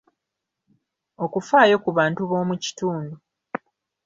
[1.25, 3.15] Okufaayo ku bantu b’omu kitundu.